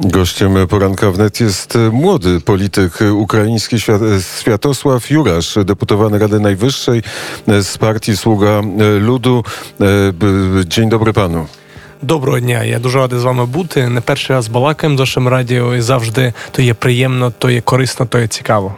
Gościem 0.00 0.54
poranka 0.68 1.10
wnet 1.10 1.40
jest 1.40 1.78
młody 1.92 2.40
polityk 2.40 2.98
ukraiński 3.12 3.76
Światosław 4.40 5.10
Jurasz, 5.10 5.58
deputowany 5.64 6.18
Rady 6.18 6.40
Najwyższej 6.40 7.02
z 7.46 7.78
partii 7.78 8.16
Sługa 8.16 8.62
Ludu. 9.00 9.44
Dzień 10.66 10.88
dobry 10.88 11.12
panu. 11.12 11.46
Доброго 12.02 12.40
дня, 12.40 12.64
я 12.64 12.78
дуже 12.78 12.98
радий 12.98 13.18
з 13.18 13.24
вами 13.24 13.46
бути. 13.46 13.88
Не 13.88 14.00
перший 14.00 14.36
раз 14.36 14.48
балакаємо 14.48 14.96
з 14.96 15.00
вашим 15.00 15.28
радіо 15.28 15.74
і 15.74 15.80
завжди 15.80 16.32
то 16.52 16.62
є 16.62 16.74
приємно, 16.74 17.32
то 17.38 17.50
є 17.50 17.60
корисно, 17.60 18.06
то 18.06 18.18
є 18.18 18.26
цікаво. 18.26 18.74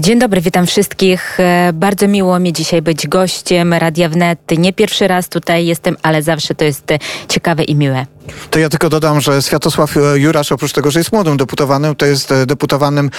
Dzień 0.00 0.18
dobry, 0.18 0.40
witam 0.40 0.66
wszystkich. 0.66 1.38
Bardzo 1.72 2.08
miło 2.08 2.38
mi 2.38 2.52
dzisiaj 2.52 2.82
być 2.82 3.06
gościem 3.06 3.74
Radia 3.74 4.08
Wnet. 4.08 4.38
Nie 4.58 4.72
pierwszy 4.72 5.08
raz 5.08 5.28
tutaj 5.28 5.66
jestem, 5.66 5.96
ale 6.02 6.22
zawsze 6.22 6.54
to 6.54 6.64
jest 6.64 6.92
ciekawe 7.28 7.64
i 7.64 7.74
miłe. 7.74 8.06
To 8.49 8.59
ja 8.59 8.69
tylko 8.69 8.89
dodam, 8.89 9.21
że 9.21 9.41
Światosław 9.41 9.95
Jurasz, 10.15 10.51
oprócz 10.51 10.73
tego, 10.73 10.91
że 10.91 10.99
jest 10.99 11.11
młodym 11.11 11.37
deputowanym, 11.37 11.95
to 11.95 12.05
jest 12.05 12.33
deputowanym 12.45 13.09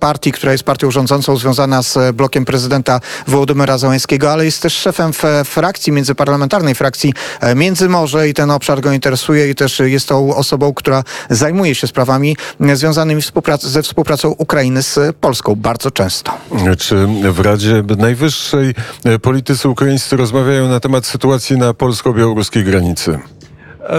partii, 0.00 0.32
która 0.32 0.52
jest 0.52 0.64
partią 0.64 0.90
rządzącą 0.90 1.36
związana 1.36 1.82
z 1.82 2.16
blokiem 2.16 2.44
prezydenta 2.44 3.00
Wołodymyra 3.26 3.78
Załęskiego, 3.78 4.32
ale 4.32 4.44
jest 4.44 4.62
też 4.62 4.74
szefem 4.74 5.12
frakcji, 5.44 5.92
międzyparlamentarnej 5.92 6.74
frakcji 6.74 7.14
Międzymorze 7.56 8.28
i 8.28 8.34
ten 8.34 8.50
obszar 8.50 8.80
go 8.80 8.92
interesuje 8.92 9.50
i 9.50 9.54
też 9.54 9.78
jest 9.78 10.08
tą 10.08 10.34
osobą, 10.34 10.74
która 10.74 11.04
zajmuje 11.30 11.74
się 11.74 11.86
sprawami 11.86 12.36
związanymi 12.74 13.22
współprac 13.22 13.62
ze 13.62 13.82
współpracą 13.82 14.28
Ukrainy 14.38 14.82
z 14.82 15.16
Polską 15.16 15.54
bardzo 15.54 15.90
często. 15.90 16.32
Czy 16.78 17.06
w 17.32 17.40
Radzie 17.40 17.82
Najwyższej 17.98 18.74
politycy 19.22 19.68
ukraińscy 19.68 20.16
rozmawiają 20.16 20.68
na 20.68 20.80
temat 20.80 21.06
sytuacji 21.06 21.58
na 21.58 21.74
polsko-białoruskiej 21.74 22.64
granicy? 22.64 23.18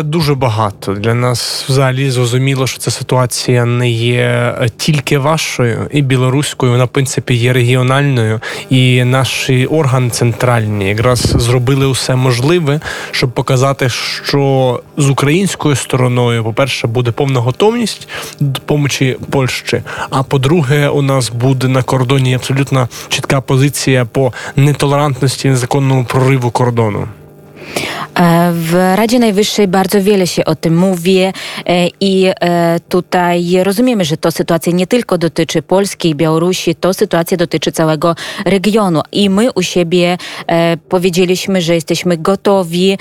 Дуже 0.04 0.36
багато 0.36 0.94
для 0.94 1.14
нас 1.14 1.66
взагалі 1.70 2.12
зрозуміло, 2.12 2.68
що 2.68 2.80
ця 2.80 2.92
ситуація 2.92 3.66
не 3.66 3.90
є 3.90 4.56
тільки 4.78 5.18
вашою 5.18 5.88
і 5.92 6.02
білоруською, 6.02 6.72
вона 6.72 6.84
в 6.84 6.88
принципі 6.88 7.34
є 7.34 7.54
регіональною, 7.54 8.40
і 8.70 9.04
наші 9.04 9.66
органи 9.66 10.10
центральні 10.10 10.88
якраз 10.88 11.20
зробили 11.20 11.86
усе 11.86 12.16
можливе, 12.16 12.80
щоб 13.12 13.32
показати, 13.32 13.90
що 13.90 14.82
з 14.98 15.10
українською 15.10 15.76
стороною, 15.76 16.44
по-перше, 16.44 16.88
буде 16.88 17.12
повна 17.12 17.40
готовність 17.40 18.08
до 18.40 18.60
допомоги 18.60 19.18
Польщі. 19.30 19.82
А 20.10 20.24
по-друге, 20.24 20.90
у 20.90 21.02
нас 21.02 21.30
буде 21.30 21.68
на 21.68 21.84
кордоні 21.84 22.36
абсолютно 22.36 22.90
чітка 23.10 23.42
позиція 23.42 24.06
по 24.06 24.34
нетолерантності 24.56 25.48
і 25.48 25.52
незаконному 25.52 26.06
прориву 26.06 26.52
кордону. 26.52 27.08
W 28.54 28.94
Radzie 28.96 29.20
Najwyższej 29.20 29.68
bardzo 29.68 30.04
wiele 30.04 30.28
się 30.28 30.46
o 30.46 30.56
tym 30.56 30.78
mówi 30.78 31.20
i 32.00 32.32
tutaj 32.90 33.64
rozumiemy, 33.64 34.06
że 34.06 34.18
to 34.18 34.32
sytuacja 34.32 34.74
nie 34.74 34.88
tylko 34.88 35.18
dotyczy 35.18 35.62
Polski 35.62 36.10
i 36.10 36.16
Białorusi, 36.16 36.76
to 36.76 36.94
sytuacja 36.94 37.38
dotyczy 37.38 37.72
całego 37.72 38.16
regionu. 38.46 39.02
I 39.12 39.30
my 39.30 39.52
u 39.52 39.62
siebie 39.62 40.18
powiedzieliśmy, 40.90 41.62
że 41.62 41.76
jesteśmy 41.76 42.18
gotowi 42.18 42.98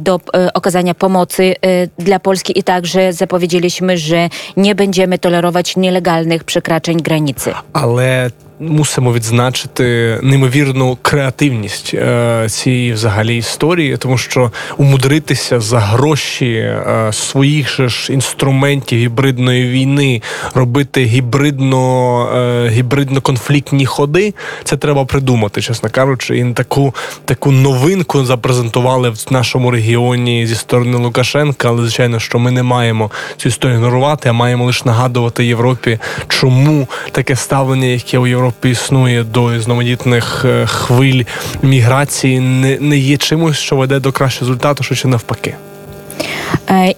do 0.00 0.20
okazania 0.54 0.94
pomocy 0.94 1.54
dla 1.98 2.18
Polski 2.18 2.58
i 2.58 2.62
także 2.62 3.12
zapowiedzieliśmy, 3.12 3.98
że 3.98 4.28
nie 4.56 4.74
będziemy 4.74 5.18
tolerować 5.18 5.76
nielegalnych 5.76 6.44
przekraczeń 6.44 7.02
granicy. 7.02 7.52
Ale 7.72 8.30
мусимо 8.60 9.12
відзначити 9.12 10.18
неймовірну 10.22 10.98
креативність 11.02 11.94
е, 11.94 12.46
цієї 12.48 12.92
взагалі 12.92 13.36
історії, 13.36 13.96
тому 13.96 14.18
що 14.18 14.50
умудритися 14.76 15.60
за 15.60 15.78
гроші 15.78 16.52
е, 16.54 17.08
своїх 17.12 17.76
же 17.76 17.88
ж 17.88 18.12
інструментів 18.12 18.98
гібридної 18.98 19.68
війни 19.68 20.22
робити 20.54 21.04
гібридно 21.04 22.28
е, 22.36 22.68
гібридно-конфліктні 22.68 23.86
ходи, 23.86 24.34
це 24.64 24.76
треба 24.76 25.04
придумати, 25.04 25.60
чесно 25.60 25.90
кажучи. 25.90 26.38
І 26.38 26.52
таку 26.52 26.94
таку 27.24 27.50
новинку 27.50 28.24
запрезентували 28.24 29.10
в 29.10 29.26
нашому 29.30 29.70
регіоні 29.70 30.46
зі 30.46 30.54
сторони 30.54 30.96
Лукашенка. 30.96 31.68
Але 31.68 31.82
звичайно, 31.82 32.20
що 32.20 32.38
ми 32.38 32.50
не 32.50 32.62
маємо 32.62 33.10
цю 33.36 33.48
історію 33.48 33.76
ігнорувати, 33.76 34.28
а 34.28 34.32
маємо 34.32 34.64
лише 34.64 34.84
нагадувати 34.84 35.44
Європі, 35.44 35.98
чому 36.28 36.88
таке 37.12 37.36
ставлення, 37.36 37.86
яке 37.86 38.18
у 38.18 38.26
Європі 38.26 38.44
існує 38.64 39.24
до 39.24 39.54
різноманітних 39.54 40.44
хвиль 40.66 41.24
міграції, 41.62 42.40
не, 42.40 42.78
не 42.80 42.98
є 42.98 43.16
чимось, 43.16 43.58
що 43.58 43.76
веде 43.76 44.00
до 44.00 44.12
кращого 44.12 44.46
результату, 44.46 44.84
що 44.84 44.94
чи 44.94 45.08
навпаки. 45.08 45.54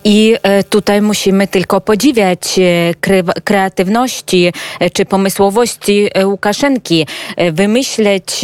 I 0.04 0.36
tutaj 0.70 1.02
musimy 1.02 1.48
tylko 1.48 1.80
podziwiać 1.80 2.40
kreatywności 3.44 4.52
czy 4.92 5.04
pomysłowości 5.04 6.08
Łukaszenki, 6.24 7.06
wymyśleć, 7.52 8.40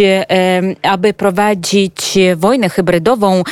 aby 0.82 1.14
prowadzić 1.14 2.18
wojnę 2.36 2.68
hybrydową 2.68 3.42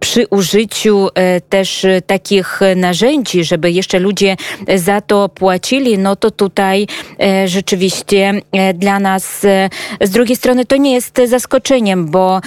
przy 0.00 0.26
użyciu 0.26 1.08
też 1.48 1.86
takich 2.06 2.60
narzędzi, 2.76 3.44
żeby 3.44 3.70
jeszcze 3.70 3.98
ludzie 3.98 4.36
za 4.74 5.00
to 5.00 5.28
płacili, 5.28 5.98
no 5.98 6.16
to 6.16 6.30
tutaj 6.30 6.86
rzeczywiście 7.46 8.32
dla 8.74 9.00
nas 9.00 9.40
z 10.00 10.10
drugiej 10.10 10.36
strony 10.36 10.64
to 10.64 10.76
nie 10.76 10.94
jest 10.94 11.20
zaskoczeniem, 11.26 12.06
bo 12.06 12.40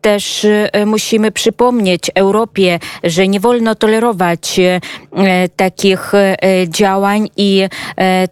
też 0.00 0.46
musimy 0.86 1.32
przypomnieć 1.32 2.10
Europie, 2.14 2.78
że 3.04 3.28
nie 3.28 3.40
wolno 3.40 3.51
tolerować 3.78 4.60
takich 5.56 6.12
działań 6.68 7.28
i 7.36 7.68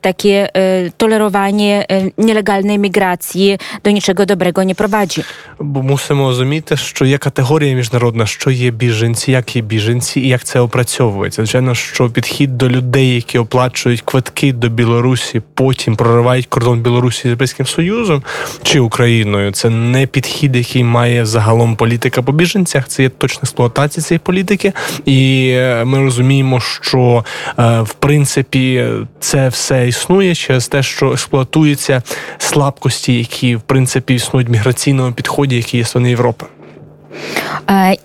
takie 0.00 0.48
tolerowanie 0.96 1.86
nielegalnej 2.18 2.78
migracji 2.78 3.58
do 3.84 3.90
niczego 3.90 4.26
dobrego 4.26 4.62
nie 4.62 4.74
prowadzi. 4.74 5.24
Бо 5.60 5.82
мусимо 5.82 6.28
розуміти, 6.28 6.76
що 6.76 7.04
є 7.04 7.18
категорія 7.18 7.74
міжнародна, 7.74 8.26
що 8.26 8.50
є 8.50 8.70
біженці, 8.70 9.32
як 9.32 9.56
є 9.56 9.62
біженці 9.62 10.20
і 10.20 10.28
як 10.28 10.44
це 10.44 10.60
опрацьовується. 10.60 11.42
Звичайно, 11.42 11.74
що 11.74 12.10
підхід 12.10 12.58
до 12.58 12.68
людей, 12.68 13.14
які 13.14 13.38
оплачують 13.38 14.00
квитки 14.00 14.52
до 14.52 14.68
Білорусі, 14.68 15.42
потім 15.54 15.96
проривають 15.96 16.46
кордон 16.46 16.80
Білорусі 16.80 17.22
з 17.22 17.24
Європейським 17.24 17.66
Союзом 17.66 18.22
чи 18.62 18.80
Україною. 18.80 19.52
Це 19.52 19.70
не 19.70 20.06
підхід, 20.06 20.56
який 20.56 20.84
має 20.84 21.26
загалом 21.26 21.76
політика 21.76 22.22
по 22.22 22.32
біженцях. 22.32 22.88
Це 22.88 23.02
є 23.02 23.08
точна 23.08 23.40
експлуатація 23.42 24.04
цієї 24.04 24.18
політики. 24.18 24.72
І 25.09 25.53
ми 25.85 25.99
розуміємо, 25.99 26.59
що 26.59 27.25
в 27.57 27.93
принципі 27.99 28.85
це 29.19 29.49
все 29.49 29.87
існує 29.87 30.35
через 30.35 30.67
те, 30.67 30.83
що 30.83 31.11
експлуатуються 31.11 32.01
слабкості, 32.37 33.17
які 33.17 33.55
в 33.55 33.61
принципі 33.61 34.13
існують 34.13 34.49
в 34.49 34.51
міграційному 34.51 35.13
підході, 35.13 35.55
які 35.55 35.77
є 35.77 35.85
сторони 35.85 36.09
Європи. 36.09 36.45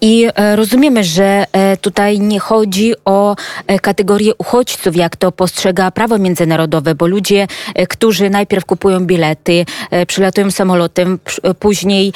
I 0.00 0.28
rozumiemy, 0.54 1.04
że 1.04 1.46
tutaj 1.80 2.20
nie 2.20 2.40
chodzi 2.40 2.94
o 3.04 3.36
kategorię 3.82 4.32
uchodźców, 4.38 4.96
jak 4.96 5.16
to 5.16 5.32
postrzega 5.32 5.90
prawo 5.90 6.18
międzynarodowe, 6.18 6.94
bo 6.94 7.06
ludzie, 7.06 7.46
którzy 7.88 8.30
najpierw 8.30 8.64
kupują 8.64 9.00
bilety, 9.00 9.66
przylatują 10.06 10.50
samolotem, 10.50 11.18
później 11.58 12.12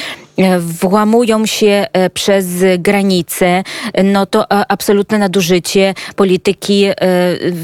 włamują 0.60 1.46
się 1.46 1.88
przez 2.14 2.48
granicę, 2.80 3.64
no 4.04 4.26
to 4.26 4.52
absolutne 4.52 5.18
nadużycie 5.18 5.94
polityki 6.16 6.86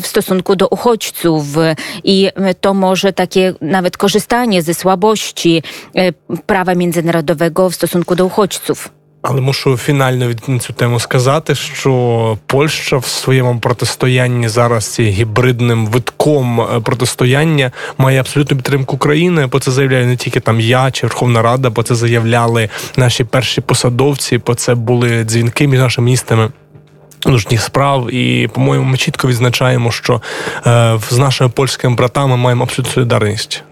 w 0.02 0.08
stosunku 0.08 0.56
do 0.56 0.68
uchodźców 0.68 1.46
i 2.03 2.30
to 2.62 2.74
może 2.74 3.14
takie 3.14 3.53
nawet 3.62 3.97
korzystanie 3.97 4.62
ze 4.62 4.74
słabości 4.74 5.64
prawa 6.46 6.75
międzynarodowego 6.75 7.69
w 7.69 7.75
stosunku 7.75 8.16
do 8.16 8.25
uchodźców. 8.25 9.04
Але 9.28 9.41
мушу 9.41 9.78
фінально 9.78 10.28
від 10.28 10.62
цю 10.62 10.74
тему 10.74 11.00
сказати, 11.00 11.56
що 11.56 12.38
Польща 12.46 12.97
в 12.97 13.06
своєму 13.06 13.59
протистоянні 13.59 14.47
зараз 14.50 15.00
є 15.00 15.09
гібридним 15.09 15.88
витком 15.88 16.67
протистояння 16.84 17.72
має 17.97 18.20
абсолютну 18.20 18.58
підтримку 18.58 18.96
України. 18.96 19.47
Бо 19.47 19.59
це 19.59 19.72
заявляю 19.72 20.05
не 20.05 20.16
тільки 20.16 20.40
там 20.40 20.59
я 20.59 20.91
чи 20.91 21.08
Верховна 21.08 21.41
Рада, 21.41 21.70
бо 21.70 21.84
це 21.84 21.96
заявляли 21.96 22.70
наші 22.97 23.23
перші 23.23 23.61
посадовці, 23.61 24.38
бо 24.38 24.55
це 24.55 24.76
були 24.76 25.23
дзвінки 25.23 25.67
між 25.67 25.79
нашими 25.79 26.05
міністрами. 26.05 26.49
Внутрішніх 27.26 27.61
справ, 27.61 28.14
і 28.14 28.47
по-моєму, 28.47 28.85
ми 28.85 28.97
чітко 28.97 29.28
відзначаємо, 29.28 29.91
що 29.91 30.22
е, 30.67 30.99
з 31.09 31.17
нашими 31.17 31.49
польськими 31.49 31.96
братами 31.96 32.38
маємо 32.38 32.64
абсолютну 32.64 32.94
солідарність. 32.94 33.64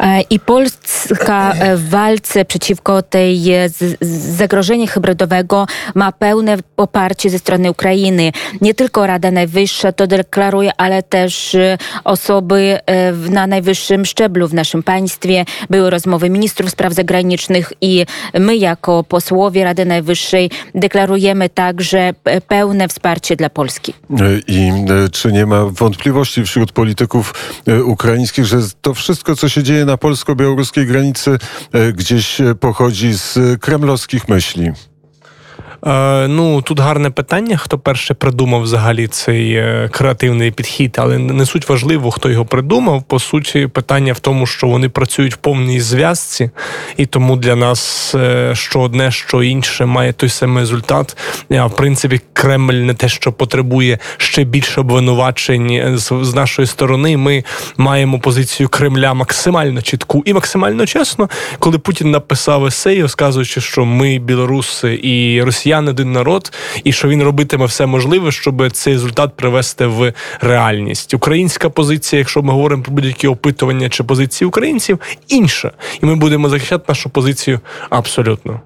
E, 0.00 0.20
I 0.30 0.40
Polska 0.40 1.52
e, 1.52 1.76
w 1.76 1.88
walce 1.88 2.44
przeciwko 2.44 3.02
tej 3.02 3.52
e, 3.52 3.68
zagrożeniu 4.36 4.86
hybrydowego 4.86 5.66
ma 5.94 6.12
pełne 6.12 6.56
poparcie 6.76 7.30
ze 7.30 7.38
strony 7.38 7.70
Ukrainy. 7.70 8.32
Nie 8.60 8.74
tylko 8.74 9.06
Rada 9.06 9.30
Najwyższa 9.30 9.92
to 9.92 10.06
deklaruje, 10.06 10.72
ale 10.76 11.02
też 11.02 11.56
osoby 12.04 12.78
na 13.30 13.46
najwyższym 13.46 14.04
szczeblu 14.04 14.48
w 14.48 14.54
naszym 14.54 14.82
państwie. 14.82 15.44
Były 15.70 15.90
rozmowy 15.90 16.30
ministrów 16.30 16.70
spraw 16.70 16.92
zagranicznych 16.92 17.72
i 17.80 18.06
my 18.34 18.56
jako 18.56 19.04
posłowie 19.04 19.64
Rady 19.64 19.84
Najwyższej 19.84 20.50
deklarujemy 20.74 21.48
także 21.48 22.12
pełne 22.48 22.88
wsparcie 22.88 23.36
dla 23.36 23.50
Polski. 23.50 23.94
I 24.48 24.72
czy 25.12 25.32
nie 25.32 25.46
ma 25.46 25.64
wątpliwości 25.64 26.44
wśród 26.44 26.72
polityków 26.72 27.34
ukraińskich, 27.84 28.44
że 28.44 28.58
to 28.82 28.94
wszystko, 28.94 29.36
co 29.38 29.48
się 29.48 29.62
dzieje 29.62 29.84
na 29.84 29.96
polsko-białoruskiej 29.96 30.86
granicy, 30.86 31.38
e, 31.72 31.92
gdzieś 31.92 32.40
e, 32.40 32.54
pochodzi 32.54 33.12
z 33.12 33.38
kremlowskich 33.60 34.28
myśli? 34.28 34.70
Е, 35.86 36.28
ну 36.28 36.62
тут 36.62 36.80
гарне 36.80 37.10
питання, 37.10 37.56
хто 37.56 37.78
перше 37.78 38.14
придумав 38.14 38.62
взагалі 38.62 39.06
цей 39.06 39.52
е, 39.52 39.88
креативний 39.92 40.50
підхід, 40.50 40.96
але 40.98 41.18
не 41.18 41.46
суть 41.46 41.68
важливо, 41.68 42.10
хто 42.10 42.30
його 42.30 42.44
придумав. 42.44 43.02
По 43.02 43.18
суті, 43.18 43.66
питання 43.66 44.12
в 44.12 44.20
тому, 44.20 44.46
що 44.46 44.66
вони 44.66 44.88
працюють 44.88 45.34
в 45.34 45.36
повній 45.36 45.80
зв'язці, 45.80 46.50
і 46.96 47.06
тому 47.06 47.36
для 47.36 47.56
нас 47.56 48.14
е, 48.14 48.54
що 48.54 48.80
одне, 48.80 49.10
що 49.10 49.42
інше 49.42 49.86
має 49.86 50.12
той 50.12 50.28
самий 50.28 50.62
результат. 50.62 51.16
А 51.50 51.66
в 51.66 51.76
принципі, 51.76 52.20
Кремль 52.32 52.74
не 52.74 52.94
те, 52.94 53.08
що 53.08 53.32
потребує 53.32 53.98
ще 54.16 54.44
більше 54.44 54.80
обвинувачень 54.80 55.98
з, 55.98 56.34
нашої 56.34 56.66
сторони. 56.66 57.16
Ми 57.16 57.44
маємо 57.76 58.20
позицію 58.20 58.68
Кремля 58.68 59.14
максимально 59.14 59.82
чітку 59.82 60.22
і 60.26 60.32
максимально 60.32 60.86
чесно, 60.86 61.28
коли 61.58 61.78
Путін 61.78 62.10
написав 62.10 62.66
есей, 62.66 63.02
розказуючи, 63.02 63.60
що 63.60 63.84
ми, 63.84 64.18
білоруси 64.18 64.94
і 65.02 65.42
росіяни, 65.68 65.90
один 65.90 66.12
народ, 66.12 66.52
і 66.84 66.92
що 66.92 67.08
він 67.08 67.22
робитиме 67.22 67.66
все 67.66 67.86
можливе, 67.86 68.32
щоб 68.32 68.70
цей 68.72 68.92
результат 68.92 69.36
привести 69.36 69.86
в 69.86 70.12
реальність. 70.40 71.14
Українська 71.14 71.70
позиція, 71.70 72.18
якщо 72.18 72.42
ми 72.42 72.52
говоримо 72.52 72.82
про 72.82 72.94
будь-які 72.94 73.28
опитування 73.28 73.88
чи 73.88 74.04
позиції 74.04 74.48
українців, 74.48 74.98
інша, 75.28 75.72
і 76.02 76.06
ми 76.06 76.16
будемо 76.16 76.48
захищати 76.48 76.84
нашу 76.88 77.10
позицію 77.10 77.60
абсолютно. 77.90 78.60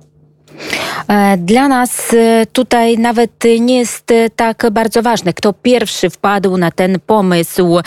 E, 1.09 1.37
Dla 1.37 1.69
nas 1.69 2.15
e, 2.15 2.47
tutaj 2.53 2.99
nawet 2.99 3.31
nie 3.61 3.79
jest 3.79 4.11
e, 4.11 4.31
tak 4.31 4.67
bardzo 4.73 5.03
ważne, 5.03 5.33
kto 5.33 5.53
pierwszy 5.53 6.11
wpadł 6.11 6.57
na 6.57 6.71
ten 6.71 7.01
pomysł, 7.07 7.79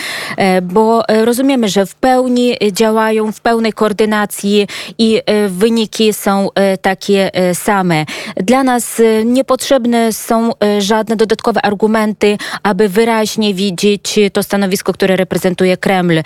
bo 0.63 1.03
rozumiemy, 1.07 1.69
że 1.69 1.85
w 1.85 1.95
pełni 1.95 2.57
działają, 2.71 3.31
w 3.31 3.41
pełnej 3.41 3.73
koordynacji 3.73 4.67
i 4.97 5.21
wyniki 5.49 6.13
są 6.13 6.49
takie 6.81 7.31
same. 7.53 8.05
Dla 8.35 8.63
nas 8.63 9.01
niepotrzebne 9.25 10.13
są 10.13 10.51
żadne 10.79 11.15
dodatkowe 11.15 11.61
argumenty, 11.61 12.37
aby 12.63 12.89
wyraźnie 12.89 13.53
widzieć 13.53 14.19
to 14.33 14.43
stanowisko, 14.43 14.93
które 14.93 15.15
reprezentuje 15.15 15.77
Kreml. 15.77 16.21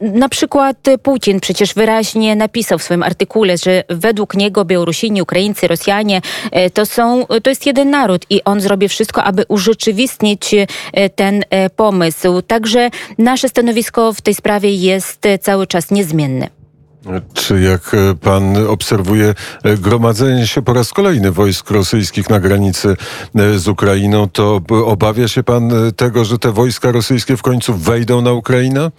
Na 0.00 0.28
przykład 0.28 0.76
Putin 1.02 1.40
przecież 1.40 1.74
wyraźnie 1.74 2.36
napisał 2.36 2.78
w 2.78 2.82
swoim 2.82 3.02
artykule, 3.02 3.58
że 3.58 3.84
według 3.88 4.34
niego 4.34 4.64
Białorusini, 4.64 5.22
Ukraińcy, 5.22 5.68
Rosjanie 5.68 6.09
e, 6.52 6.70
to 6.70 6.86
są, 6.86 7.26
to 7.42 7.50
jest 7.50 7.66
jeden 7.66 7.90
naród 7.90 8.26
i 8.30 8.44
on 8.44 8.60
zrobi 8.60 8.88
wszystko, 8.88 9.24
aby 9.24 9.44
urzeczywistnić 9.48 10.54
e, 10.54 10.66
ten 11.10 11.44
e, 11.50 11.70
pomysł. 11.70 12.42
Także 12.42 12.90
nasze 13.18 13.48
stanowisko 13.48 14.12
w 14.12 14.20
tej 14.20 14.34
sprawie 14.34 14.74
jest 14.74 15.22
cały 15.40 15.66
czas 15.66 15.90
niezmienne. 15.90 16.48
Czy 17.34 17.60
jak 17.60 17.96
pan 18.20 18.56
obserwuje 18.66 19.34
gromadzenie 19.78 20.46
się 20.46 20.62
po 20.62 20.72
raz 20.72 20.92
kolejny 20.92 21.32
wojsk 21.32 21.70
rosyjskich 21.70 22.30
na 22.30 22.40
granicy 22.40 22.96
z 23.56 23.68
Ukrainą, 23.68 24.28
to 24.28 24.60
obawia 24.84 25.28
się 25.28 25.42
pan 25.42 25.72
tego, 25.96 26.24
że 26.24 26.38
te 26.38 26.52
wojska 26.52 26.92
rosyjskie 26.92 27.36
w 27.36 27.42
końcu 27.42 27.74
wejdą 27.74 28.22
na 28.22 28.32
Ukrainę? 28.32 28.90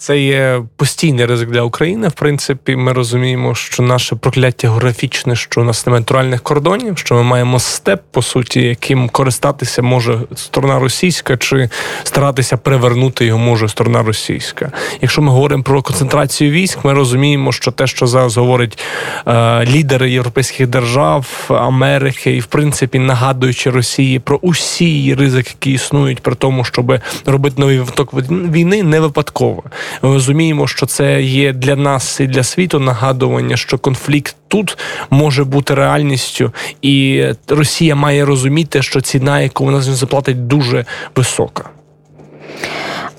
Це 0.00 0.18
є 0.18 0.62
постійний 0.76 1.26
ризик 1.26 1.50
для 1.50 1.62
України. 1.62 2.08
В 2.08 2.12
принципі, 2.12 2.76
ми 2.76 2.92
розуміємо, 2.92 3.54
що 3.54 3.82
наше 3.82 4.16
прокляття 4.16 4.68
географічне, 4.68 5.36
що 5.36 5.60
у 5.60 5.64
нас 5.64 5.86
немає 5.86 6.00
натуральних 6.00 6.42
кордонів, 6.42 6.98
що 6.98 7.14
ми 7.14 7.22
маємо 7.22 7.58
степ, 7.58 8.02
по 8.10 8.22
суті, 8.22 8.60
яким 8.60 9.08
користатися 9.08 9.82
може 9.82 10.18
сторона 10.34 10.78
російська, 10.78 11.36
чи 11.36 11.68
старатися 12.04 12.56
привернути 12.56 13.24
його 13.24 13.38
може 13.38 13.68
сторона 13.68 14.02
російська. 14.02 14.72
Якщо 15.00 15.22
ми 15.22 15.32
говоримо 15.32 15.62
про 15.62 15.82
концентрацію 15.82 16.50
військ, 16.50 16.78
ми 16.84 16.92
розуміємо, 16.92 17.52
що 17.52 17.70
те, 17.70 17.86
що 17.86 18.06
зараз 18.06 18.36
говорять 18.36 18.78
е, 19.26 19.64
лідери 19.66 20.10
європейських 20.10 20.66
держав, 20.66 21.26
Америки, 21.48 22.36
і 22.36 22.40
в 22.40 22.46
принципі 22.46 22.98
нагадуючи 22.98 23.70
Росії 23.70 24.18
про 24.18 24.38
усі 24.42 25.14
ризики, 25.14 25.50
які 25.50 25.72
існують, 25.72 26.20
при 26.20 26.34
тому, 26.34 26.64
щоб 26.64 26.98
робити 27.26 27.60
новий 27.60 27.78
виток 27.78 28.14
війни, 28.30 28.82
не 28.82 29.00
випадково. 29.00 29.62
Розуміємо, 30.02 30.66
що 30.66 30.86
це 30.86 31.22
є 31.22 31.52
для 31.52 31.76
нас 31.76 32.20
і 32.20 32.26
для 32.26 32.42
світу 32.42 32.80
нагадування, 32.80 33.56
що 33.56 33.78
конфлікт 33.78 34.36
тут 34.48 34.78
може 35.10 35.44
бути 35.44 35.74
реальністю, 35.74 36.52
і 36.82 37.24
Росія 37.48 37.94
має 37.94 38.24
розуміти, 38.24 38.82
що 38.82 39.00
ціна, 39.00 39.40
яку 39.40 39.64
вона 39.64 39.80
заплатить, 39.80 40.46
дуже 40.46 40.84
висока. 41.16 41.70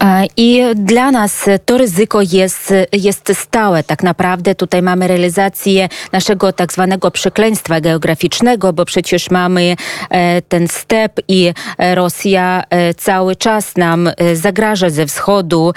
E, 0.01 0.25
I 0.37 0.61
dla 0.75 1.11
nas 1.11 1.45
to 1.65 1.77
ryzyko 1.77 2.19
jest, 2.21 2.73
jest 2.93 3.31
stałe. 3.33 3.83
Tak 3.83 4.03
naprawdę 4.03 4.55
tutaj 4.55 4.81
mamy 4.81 5.07
realizację 5.07 5.89
naszego 6.11 6.53
tak 6.53 6.73
zwanego 6.73 7.11
przekleństwa 7.11 7.81
geograficznego, 7.81 8.73
bo 8.73 8.85
przecież 8.85 9.29
mamy 9.29 9.75
e, 10.09 10.41
ten 10.41 10.67
step 10.67 11.19
i 11.27 11.53
e, 11.77 11.95
Rosja 11.95 12.63
cały 12.97 13.35
czas 13.35 13.77
nam 13.77 14.09
zagraża 14.33 14.89
ze 14.89 15.05
wschodu 15.05 15.73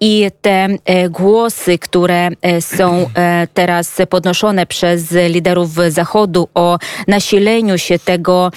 i 0.00 0.30
te 0.42 0.68
głosy, 1.10 1.78
które 1.78 2.28
są 2.60 3.10
teraz 3.54 3.96
podnoszone 4.10 4.66
przez 4.66 5.10
liderów 5.28 5.70
Zachodu 5.88 6.48
o 6.54 6.78
nasileniu 7.08 7.78
się 7.78 7.98
tego 7.98 8.50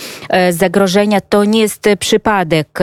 zagrożenia, 0.50 1.22
to 1.22 1.46
nie 1.46 1.60
jest 1.60 1.86
przypadek. 2.00 2.80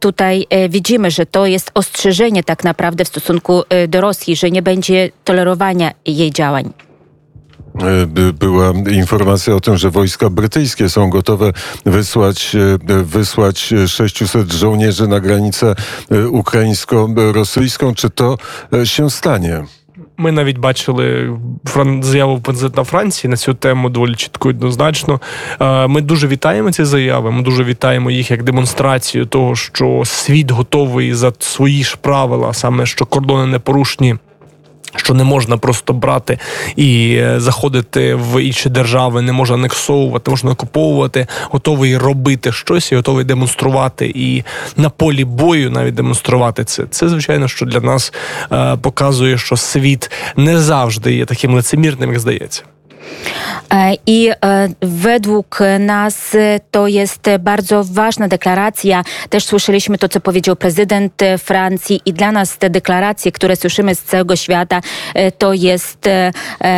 Tutaj 0.00 0.46
widzimy, 0.68 1.10
że 1.10 1.26
to 1.26 1.41
jest 1.46 1.70
ostrzeżenie 1.74 2.44
tak 2.44 2.64
naprawdę 2.64 3.04
w 3.04 3.08
stosunku 3.08 3.62
e, 3.68 3.88
do 3.88 4.00
Rosji, 4.00 4.36
że 4.36 4.50
nie 4.50 4.62
będzie 4.62 5.10
tolerowania 5.24 5.90
jej 6.06 6.30
działań. 6.30 6.72
E, 7.80 8.06
by- 8.06 8.32
Była 8.32 8.72
informacja 8.92 9.54
o 9.54 9.60
tym, 9.60 9.76
że 9.76 9.90
wojska 9.90 10.30
brytyjskie 10.30 10.88
są 10.88 11.10
gotowe 11.10 11.52
wysłać, 11.86 12.56
e, 12.88 13.04
wysłać 13.04 13.74
600 13.86 14.52
żołnierzy 14.52 15.08
na 15.08 15.20
granicę 15.20 15.74
e, 16.10 16.28
ukraińsko-rosyjską. 16.28 17.94
Czy 17.94 18.10
to 18.10 18.36
e, 18.72 18.86
się 18.86 19.10
stanie? 19.10 19.64
Ми 20.16 20.32
навіть 20.32 20.58
бачили 20.58 21.38
заяву 22.00 22.40
президента 22.40 22.84
Франції 22.84 23.30
на 23.30 23.36
цю 23.36 23.54
тему 23.54 23.88
доволі 23.88 24.14
чітко 24.14 24.48
однозначно. 24.48 25.20
Е, 25.60 25.86
Ми 25.86 26.00
дуже 26.00 26.28
вітаємо 26.28 26.72
ці 26.72 26.84
заяви. 26.84 27.30
Ми 27.30 27.42
дуже 27.42 27.64
вітаємо 27.64 28.10
їх 28.10 28.30
як 28.30 28.42
демонстрацію 28.42 29.26
того, 29.26 29.56
що 29.56 30.02
світ 30.04 30.50
готовий 30.50 31.14
за 31.14 31.32
свої 31.38 31.84
ж 31.84 31.96
правила, 32.00 32.52
саме 32.52 32.86
що 32.86 33.06
кордони 33.06 33.46
непорушні. 33.46 34.16
Що 34.96 35.14
не 35.14 35.24
можна 35.24 35.56
просто 35.56 35.92
брати 35.92 36.38
і 36.76 37.14
е, 37.14 37.40
заходити 37.40 38.14
в 38.14 38.42
інші 38.42 38.68
держави, 38.68 39.22
не 39.22 39.32
можна 39.32 39.56
анексовувати, 39.56 40.30
можна 40.30 40.50
окуповувати, 40.50 41.26
готовий 41.50 41.98
робити 41.98 42.52
щось 42.52 42.92
і 42.92 42.96
готовий 42.96 43.24
демонструвати 43.24 44.12
і 44.14 44.44
на 44.76 44.90
полі 44.90 45.24
бою 45.24 45.70
навіть 45.70 45.94
демонструвати 45.94 46.64
це. 46.64 46.84
Це 46.90 47.08
звичайно, 47.08 47.48
що 47.48 47.66
для 47.66 47.80
нас 47.80 48.12
е, 48.52 48.76
показує, 48.76 49.38
що 49.38 49.56
світ 49.56 50.10
не 50.36 50.60
завжди 50.60 51.14
є 51.14 51.24
таким 51.24 51.54
лицемірним, 51.54 52.10
як 52.10 52.20
здається. 52.20 52.62
E, 53.72 53.94
I 54.06 54.30
e, 54.30 54.34
według 54.82 55.58
nas 55.78 56.34
e, 56.34 56.60
to 56.70 56.86
jest 56.86 57.20
bardzo 57.40 57.84
ważna 57.84 58.28
deklaracja. 58.28 59.04
Też 59.28 59.44
słyszeliśmy 59.44 59.98
to, 59.98 60.08
co 60.08 60.20
powiedział 60.20 60.56
prezydent 60.56 61.12
Francji, 61.38 62.00
i 62.06 62.12
dla 62.12 62.32
nas 62.32 62.58
te 62.58 62.70
deklaracje, 62.70 63.32
które 63.32 63.56
słyszymy 63.56 63.94
z 63.94 64.02
całego 64.02 64.36
świata, 64.36 64.80
to 65.38 65.52
jest 65.52 66.08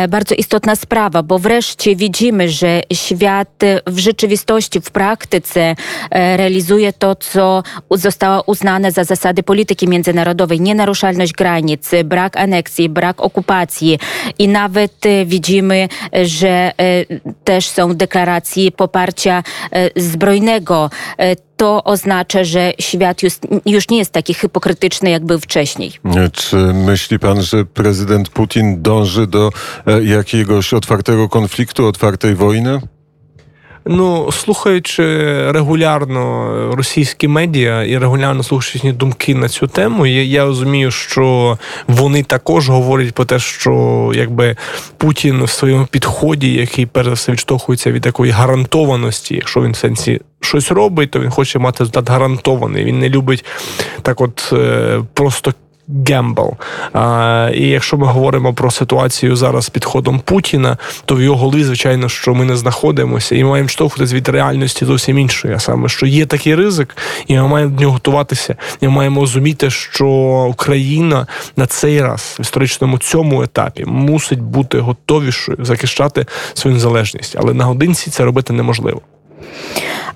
bardzo 0.09 0.35
istotna 0.35 0.75
sprawa, 0.75 1.23
bo 1.23 1.39
wreszcie 1.39 1.95
widzimy, 1.95 2.49
że 2.49 2.81
świat 2.93 3.61
w 3.87 3.99
rzeczywistości, 3.99 4.81
w 4.81 4.91
praktyce 4.91 5.75
realizuje 6.11 6.93
to, 6.93 7.15
co 7.15 7.63
zostało 7.91 8.43
uznane 8.45 8.91
za 8.91 9.03
zasady 9.03 9.43
polityki 9.43 9.87
międzynarodowej. 9.87 10.61
Nienaruszalność 10.61 11.33
granic, 11.33 11.91
brak 12.05 12.37
aneksji, 12.37 12.89
brak 12.89 13.21
okupacji 13.21 13.99
i 14.39 14.47
nawet 14.47 15.01
widzimy 15.25 15.87
że 16.23 16.49
e, 16.49 16.73
też 17.43 17.67
są 17.67 17.93
deklaracje 17.93 18.71
poparcia 18.71 19.43
e, 19.71 20.01
zbrojnego. 20.01 20.89
E, 21.17 21.35
To 21.57 21.83
oznacza, 21.83 22.43
że 22.43 22.73
świat 22.79 23.23
już, 23.65 23.89
nie 23.89 23.97
jest 23.97 24.11
taki 24.11 24.33
hipokrytyczny, 24.33 25.09
jak 25.09 25.25
był 25.25 25.39
wcześniej. 25.39 25.91
Czy 26.33 26.55
myśli 26.57 27.19
pan, 27.19 27.41
że 27.41 27.65
prezydent 27.65 28.29
Putin 28.29 28.81
dąży 28.81 29.27
do 29.27 29.49
jakiegoś 30.03 30.73
otwartego 30.73 31.29
konfliktu, 31.29 31.87
otwartej 31.87 32.35
wojny? 32.35 32.79
Ну, 33.87 34.31
слухаючи 34.31 35.03
регулярно 35.51 36.51
російські 36.75 37.27
медіа 37.27 37.83
і 37.83 37.97
регулярно 37.97 38.43
слухаючи 38.43 38.91
думки 38.91 39.35
на 39.35 39.49
цю 39.49 39.67
тему, 39.67 40.05
я, 40.05 40.23
я 40.23 40.45
розумію, 40.45 40.91
що 40.91 41.57
вони 41.87 42.23
також 42.23 42.69
говорять 42.69 43.13
про 43.13 43.25
те, 43.25 43.39
що 43.39 44.11
якби 44.15 44.55
Путін 44.97 45.43
в 45.43 45.49
своєму 45.49 45.85
підході, 45.85 46.53
який 46.53 46.85
перш 46.85 47.07
за 47.07 47.13
все 47.13 47.31
відштовхується 47.31 47.91
від 47.91 48.01
такої 48.01 48.31
гарантованості, 48.31 49.35
якщо 49.35 49.61
він 49.61 49.71
в 49.71 49.75
сенсі 49.75 50.21
щось 50.41 50.71
робить, 50.71 51.11
то 51.11 51.19
він 51.19 51.29
хоче 51.29 51.59
мати 51.59 51.77
результат 51.79 52.09
гарантований. 52.09 52.83
Він 52.83 52.99
не 52.99 53.09
любить 53.09 53.45
так, 54.01 54.21
от 54.21 54.49
е, 54.53 55.01
просто 55.13 55.53
гембл. 56.07 56.53
І 57.53 57.67
якщо 57.67 57.97
ми 57.97 58.07
говоримо 58.07 58.53
про 58.53 58.71
ситуацію 58.71 59.35
зараз 59.35 59.65
з 59.65 59.69
підходом 59.69 60.19
Путіна, 60.19 60.77
то 61.05 61.15
в 61.15 61.21
його 61.21 61.37
голові, 61.37 61.63
звичайно, 61.63 62.09
що 62.09 62.35
ми 62.35 62.45
не 62.45 62.55
знаходимося, 62.55 63.35
і 63.35 63.43
ми 63.43 63.49
маємо 63.49 63.69
штовхуватись 63.69 64.13
від 64.13 64.29
реальності 64.29 64.85
зовсім 64.85 65.19
іншої, 65.19 65.53
а 65.53 65.59
саме, 65.59 65.89
що 65.89 66.05
є 66.05 66.25
такий 66.25 66.55
ризик, 66.55 66.97
і 67.27 67.35
ми 67.35 67.47
маємо 67.47 67.71
до 67.71 67.81
нього 67.81 67.93
готуватися. 67.93 68.55
І 68.81 68.87
ми 68.87 68.91
маємо 68.91 69.21
розуміти, 69.21 69.69
що 69.69 70.07
Україна 70.49 71.27
на 71.57 71.65
цей 71.65 72.01
раз 72.01 72.35
в 72.39 72.41
історичному 72.41 72.97
цьому 72.97 73.43
етапі 73.43 73.85
мусить 73.85 74.41
бути 74.41 74.79
готовішою 74.79 75.57
захищати 75.61 76.25
свою 76.53 76.73
незалежність, 76.73 77.35
але 77.39 77.53
на 77.53 77.65
годинці 77.65 78.11
це 78.11 78.23
робити 78.23 78.53
неможливо. 78.53 79.01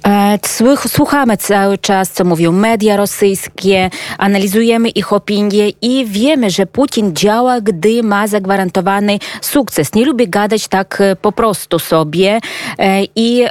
E, 0.10 0.39
Słuchamy 0.88 1.38
cały 1.38 1.78
czas, 1.78 2.12
co 2.12 2.24
mówią 2.25 2.51
media 2.51 2.98
rosyjskie, 2.98 3.89
analizujemy 4.18 4.89
ich 4.89 5.13
opinie 5.13 5.70
i 5.82 6.06
wiemy, 6.06 6.50
że 6.50 6.66
Putin 6.66 7.16
działa, 7.16 7.62
gdy 7.62 8.04
ma 8.04 8.28
zagwarantowany 8.28 9.20
sukces. 9.42 9.94
Nie 9.94 10.06
lubi 10.06 10.30
gadać 10.30 10.68
tak 10.68 11.01
e, 11.01 11.16
po 11.16 11.32
prostu 11.32 11.80
sobie 11.80 12.39
e, 12.80 13.04
i 13.16 13.46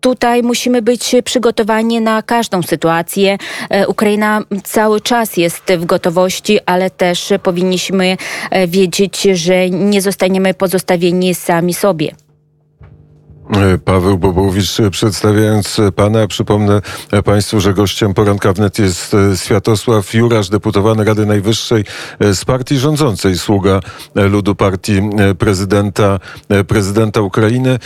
tutaj 0.00 0.42
musimy 0.42 0.82
być 0.82 1.14
przygotowani 1.24 2.00
na 2.00 2.22
każdą 2.22 2.62
sytuację. 2.62 3.38
Ukraina 3.88 4.40
cały 4.64 5.00
czas 5.00 5.36
jest 5.36 5.72
w 5.78 5.84
gotowości, 5.84 6.58
ale 6.66 6.90
też 6.90 7.32
powinniśmy 7.42 8.16
wiedzieć, 8.68 9.22
że 9.32 9.70
nie 9.70 10.02
zostaniemy 10.02 10.54
pozostawieni 10.54 11.34
sami 11.34 11.74
sobie. 11.74 12.27
E, 13.56 13.78
Paweł 13.78 14.18
Bobołowicz, 14.18 14.80
e, 14.80 14.90
przedstawiając 14.90 15.78
e, 15.78 15.92
pana, 15.92 16.26
przypomnę 16.26 16.80
państwu, 17.24 17.60
że 17.60 17.74
gościem 17.74 18.14
poranka 18.14 18.52
wnet 18.52 18.78
jest 18.78 19.16
Światosław 19.36 20.14
Jurasz, 20.14 20.48
deputowany 20.48 21.04
Rady 21.04 21.26
Najwyższej 21.26 21.84
z 22.20 22.44
partii 22.44 22.78
rządzącej, 22.78 23.38
sługa 23.38 23.80
ludu 24.14 24.54
partii 24.54 25.00
prezydenta, 25.38 26.20
prezydenta 26.66 27.20
Ukrainy. 27.20 27.78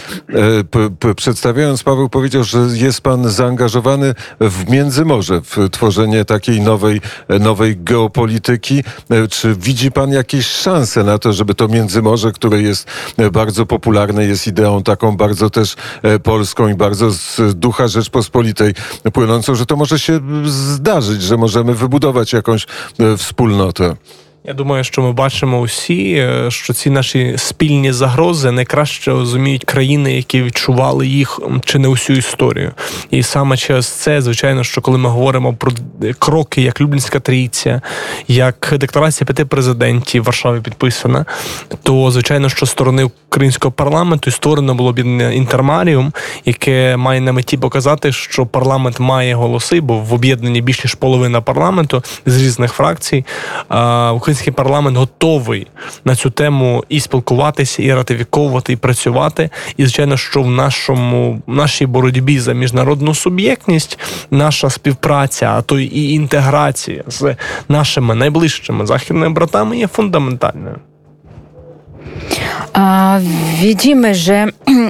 Przedstawiając, 1.17 1.83
Paweł 1.83 2.09
powiedział, 2.09 2.45
że 2.45 2.59
jest 2.73 3.01
pan 3.01 3.29
zaangażowany 3.29 4.15
w 4.41 4.71
Międzymorze, 4.71 5.41
w 5.41 5.71
tworzenie 5.71 6.25
takiej 6.25 6.61
nowej, 6.61 7.01
nowej 7.41 7.77
geopolityki. 7.77 8.85
Czy 9.31 9.55
widzi 9.55 9.93
pan 9.93 10.13
jakieś 10.13 10.47
szanse 10.47 11.05
na 11.05 11.19
to, 11.19 11.33
żeby 11.33 11.55
to 11.55 11.69
Międzymorze, 11.69 12.33
które 12.33 12.63
jest 12.63 12.87
bardzo 13.33 13.67
popularne, 13.67 14.25
jest 14.25 14.47
ideą 14.47 14.83
taką 14.83 15.17
bardzo 15.17 15.51
też 15.53 15.77
e, 16.03 16.19
polską 16.19 16.69
i 16.69 16.75
bardzo 16.75 17.11
z 17.11 17.41
ducha 17.55 17.89
Rzeczpospolitej 17.89 18.75
płynącą, 19.13 19.55
że 19.55 19.67
to 19.67 19.77
może 19.77 19.99
się 19.99 20.21
zdarzyć, 20.47 21.23
że 21.23 21.37
możemy 21.37 21.75
wybudować 21.75 22.33
jakąś 22.33 22.67
e, 22.99 23.17
wspólnotę. 23.17 23.97
Я 24.45 24.53
думаю, 24.53 24.85
що 24.85 25.03
ми 25.03 25.13
бачимо 25.13 25.61
усі, 25.61 26.15
е, 26.15 26.51
що 26.51 26.73
ці 26.73 26.91
наші 26.91 27.35
спільні 27.37 27.93
загрози 27.93 28.51
найкраще 28.51 29.11
розуміють 29.11 29.65
країни, 29.65 30.17
які 30.17 30.43
відчували 30.43 31.07
їх 31.07 31.41
чи 31.65 31.79
не 31.79 31.89
усю 31.89 32.13
історію. 32.13 32.73
І 33.11 33.23
саме 33.23 33.57
через 33.57 33.87
це, 33.87 34.23
звичайно, 34.23 34.65
що 34.65 34.81
коли 34.81 34.99
ми 34.99 35.09
говоримо 35.09 35.55
про 35.55 35.73
кроки, 36.19 36.63
як 36.63 36.81
Люблінська 36.81 37.21
трійця, 37.21 37.81
як 38.29 38.75
декларація 38.81 39.27
п'яти 39.27 39.45
президентів 39.45 40.25
Варшаві 40.25 40.61
підписана, 40.61 41.25
то 41.83 42.11
звичайно, 42.11 42.49
що 42.49 42.67
сторони 42.67 43.11
українського 43.29 43.73
парламенту 43.73 44.31
і 44.31 44.33
створено 44.33 44.75
було 44.75 44.91
об'єднання 44.91 45.31
інтермаріум, 45.31 46.13
яке 46.45 46.97
має 46.97 47.21
на 47.21 47.33
меті 47.33 47.57
показати, 47.57 48.13
що 48.13 48.47
парламент 48.47 49.01
має 49.01 49.35
голоси, 49.35 49.81
бо 49.81 49.99
в 49.99 50.13
об'єднанні 50.13 50.61
більш 50.61 50.85
ніж 50.85 50.95
половина 50.95 51.41
парламенту 51.41 52.03
з 52.27 52.43
різних 52.43 52.73
фракцій. 52.73 53.25
А 54.35 54.51
парламент 54.51 54.97
готовий 54.97 55.67
на 56.05 56.17
цю 56.17 56.31
тему 56.31 56.85
і 56.89 57.01
спілкуватися, 57.01 57.83
і 57.83 57.95
ратифіковувати, 57.95 58.73
і 58.73 58.77
працювати. 58.77 59.51
І 59.77 59.83
звичайно, 59.83 60.17
що 60.17 60.43
в 60.43 60.51
нашому 60.51 61.43
в 61.47 61.55
нашій 61.55 61.87
боротьбі 61.87 62.39
за 62.39 62.53
міжнародну 62.53 63.15
суб'єктність, 63.15 63.99
наша 64.31 64.71
співпраця, 64.71 65.55
а 65.57 65.63
то 65.63 65.79
і 65.79 66.13
інтеграція 66.13 67.05
з 67.07 67.37
нашими 67.69 68.15
найближчими 68.15 68.87
західними 68.87 69.31
братами 69.31 69.79
є 69.79 69.87
фундаментальною. 69.87 70.77
Widzimy, 73.61 74.15
że 74.15 74.35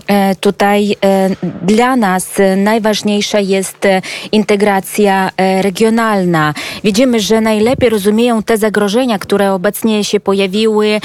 e, 0.07 0.35
tutaj 0.35 0.97
e, 1.05 1.31
dla 1.63 1.97
nas 1.97 2.31
najważniejsza 2.57 3.41
jest 3.41 3.87
e, 3.87 4.03
integracja 4.33 5.31
regionalna. 5.63 6.55
Widzimy, 6.85 7.21
że 7.21 7.41
najlepiej 7.41 7.91
rozumieją 7.91 8.43
te 8.43 8.59
zagrożenia, 8.59 9.19
które 9.19 9.53
obecnie 9.53 10.05
się 10.05 10.21
pojawiły, 10.21 11.01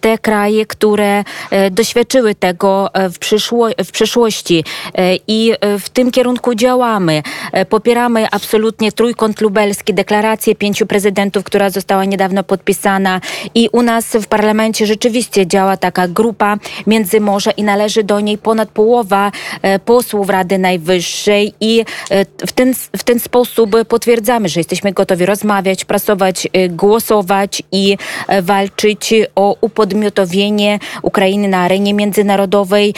te 0.00 0.18
kraje, 0.18 0.66
które 0.66 1.24
doświadczyły 1.70 2.34
tego 2.34 2.90
w, 2.94 3.18
przyszło- 3.18 3.84
w 3.84 3.90
przeszłości 3.90 4.64
E, 4.94 5.16
i 5.28 5.52
w 5.78 5.88
tym 5.88 6.10
kierunku 6.10 6.54
działamy. 6.54 7.22
Popieramy 7.68 8.26
absolutnie 8.30 8.92
trójkąt 8.92 9.40
lubelski, 9.40 9.94
deklarację 9.94 10.54
pięciu 10.54 10.86
prezydentów, 10.86 11.44
która 11.44 11.70
została 11.70 12.04
niedawno 12.04 12.44
podpisana 12.44 13.20
i 13.54 13.68
u 13.72 13.82
nas 13.82 14.06
w 14.06 14.26
parlamencie 14.26 14.86
rzeczywiście 14.86 15.46
działa 15.46 15.76
taka 15.76 16.08
grupa 16.10 16.56
Międzymorza 16.86 17.50
i 17.50 17.62
należy 17.62 18.04
do 18.04 18.20
niej 18.20 18.38
ponad 18.38 18.68
połowa 18.68 19.32
e, 19.62 19.78
posłów 19.78 20.28
Rady 20.28 20.58
Najwyższej 20.58 21.54
i 21.60 21.84
e, 22.10 22.24
w 22.46 22.52
ten, 22.52 22.74
w 22.96 23.04
ten 23.04 23.20
sposób 23.20 23.76
potwierdzamy, 23.88 24.48
że 24.48 24.60
jesteśmy 24.60 24.92
gotowi 24.92 25.26
rozmawiać, 25.26 25.84
pracować, 25.84 26.48
e, 26.52 26.68
głosować 26.68 27.62
i 27.72 27.96
walczyć 28.42 29.14
o 29.34 29.56
upodmiotowienie 29.60 30.78
Ukrainy 31.02 31.48
na 31.48 31.58
arenie 31.58 31.94
międzynarodowej 31.94 32.94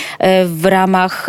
w 0.47 0.64
ramach 0.64 1.26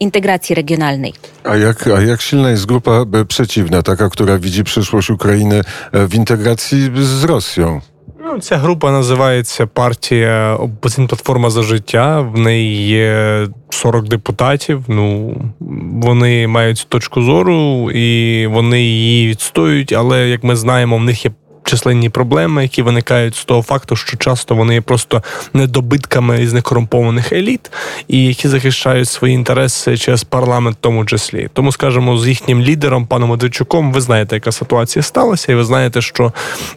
integracji 0.00 0.54
regionalnej. 0.54 1.14
A 1.44 1.56
jak, 1.56 1.86
a 1.86 2.02
jak 2.02 2.20
silna 2.20 2.50
jest 2.50 2.66
grupa 2.66 3.04
przeciwna, 3.28 3.82
taka, 3.82 4.08
która 4.08 4.38
widzi 4.38 4.64
przyszłość 4.64 5.10
Ukrainy 5.10 5.60
w 5.92 6.14
integracji 6.14 6.90
z 6.94 7.24
Rosją? 7.24 7.80
Ну, 8.30 8.40
ця 8.40 8.56
група 8.56 8.90
називається 8.90 9.66
партія 9.66 10.54
Опозиційна 10.54 11.08
платформа 11.08 11.50
за 11.50 11.62
життя. 11.62 12.20
В 12.20 12.38
неї 12.38 12.88
є 12.88 13.46
40 13.70 14.08
депутатів. 14.08 14.84
Ну 14.88 15.36
вони 16.02 16.46
мають 16.46 16.78
цю 16.78 16.84
точку 16.88 17.22
зору 17.22 17.90
і 17.90 18.46
вони 18.46 18.82
її 18.82 19.28
відстоюють. 19.28 19.92
Але 19.92 20.28
як 20.28 20.44
ми 20.44 20.56
знаємо, 20.56 20.96
в 20.96 21.04
них 21.04 21.24
є. 21.24 21.30
Численні 21.68 22.08
проблеми, 22.08 22.62
які 22.62 22.82
виникають 22.82 23.34
з 23.34 23.44
того 23.44 23.62
факту, 23.62 23.96
що 23.96 24.16
часто 24.16 24.54
вони 24.54 24.74
є 24.74 24.80
просто 24.80 25.22
недобитками 25.54 26.36
різних 26.36 26.62
корумпованих 26.62 27.32
еліт, 27.32 27.70
і 28.08 28.24
які 28.24 28.48
захищають 28.48 29.08
свої 29.08 29.34
інтереси 29.34 29.96
через 29.96 30.24
парламент, 30.24 30.76
в 30.76 30.80
тому 30.80 31.04
числі. 31.04 31.48
Тому, 31.52 31.72
скажімо, 31.72 32.18
з 32.18 32.28
їхнім 32.28 32.60
лідером, 32.60 33.06
паном 33.06 33.30
Медведчуком, 33.30 33.92
ви 33.92 34.00
знаєте, 34.00 34.36
яка 34.36 34.52
ситуація 34.52 35.02
сталася, 35.02 35.52
і 35.52 35.54
ви 35.54 35.64
знаєте, 35.64 36.00
що 36.00 36.32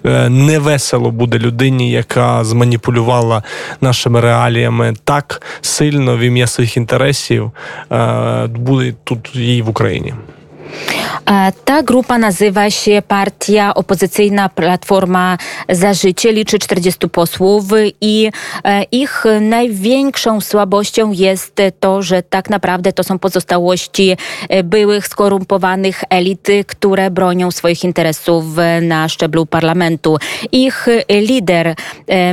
е, 0.06 0.30
невесело 0.30 1.12
буде 1.12 1.40
людині, 1.40 1.92
яка 1.92 2.44
зманіпулювала 2.44 3.44
нашими 3.82 4.20
реаліями 4.20 4.94
так 5.04 5.42
сильно 5.62 6.18
в 6.18 6.20
ім'я 6.20 6.48
своїх 6.48 6.78
інтересів, 6.78 7.52
е, 7.92 8.48
буде 8.48 8.94
тут 9.04 9.36
їй 9.36 9.62
в 9.62 9.70
Україні. 9.70 10.14
E, 11.26 11.52
ta 11.66 11.84
grupa 11.84 12.18
nazywa 12.18 12.70
się 12.70 13.02
Partia 13.08 13.74
Opozycyjna 13.74 14.50
Platforma 14.50 15.38
za 15.70 15.94
Życie, 15.94 16.32
liczy 16.32 16.60
40 16.60 17.10
posłów 17.10 17.64
i 18.02 18.32
e, 18.64 18.84
ich 18.84 19.24
największą 19.42 20.42
słabością 20.42 21.12
jest 21.12 21.56
to, 21.80 22.02
że 22.02 22.24
tak 22.24 22.50
naprawdę 22.50 22.94
to 22.94 23.04
są 23.04 23.20
pozostałości 23.20 24.18
e, 24.50 24.64
byłych 24.64 25.08
skorumpowanych 25.08 26.04
elit, 26.10 26.48
które 26.68 27.12
bronią 27.12 27.52
swoich 27.52 27.84
interesów 27.84 28.46
na 28.82 29.10
szczeblu 29.10 29.46
parlamentu. 29.46 30.18
Ich 30.52 30.88
lider 31.10 31.76